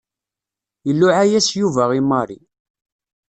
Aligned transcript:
Iluɛa-yas 0.89 1.47
Yuba 1.59 1.83
i 1.99 2.01
Mary. 2.09 2.39